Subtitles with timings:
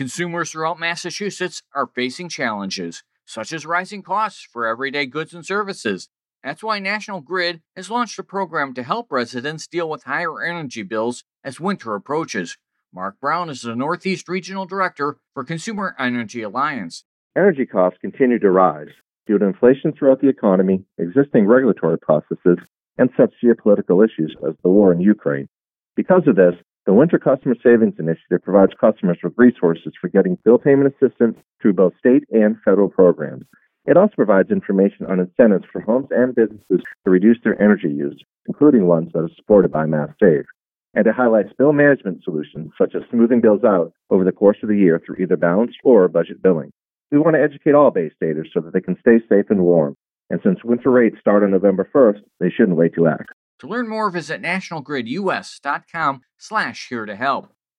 [0.00, 6.08] Consumers throughout Massachusetts are facing challenges, such as rising costs for everyday goods and services.
[6.42, 10.82] That's why National Grid has launched a program to help residents deal with higher energy
[10.84, 12.56] bills as winter approaches.
[12.94, 17.04] Marc Brown is the Northeast Regional Director for Consumer Energy Alliance.
[17.36, 18.88] Energy costs continue to rise
[19.26, 22.56] due to inflation throughout the economy, existing regulatory processes,
[22.96, 25.46] and such geopolitical issues as the war in Ukraine.
[25.94, 26.54] Because of this,
[26.86, 31.74] the Winter Customer Savings Initiative provides customers with resources for getting bill payment assistance through
[31.74, 33.44] both state and federal programs.
[33.86, 38.22] It also provides information on incentives for homes and businesses to reduce their energy use,
[38.46, 40.44] including ones that are supported by Mass Save.
[40.94, 44.68] And it highlights bill management solutions such as smoothing bills out over the course of
[44.68, 46.72] the year through either balanced or budget billing.
[47.10, 49.96] We want to educate all Bay Staters so that they can stay safe and warm.
[50.30, 53.30] And since winter rates start on November 1st, they shouldn't wait to act.
[53.60, 57.52] To learn more, visit nationalgridus.com slash here to help.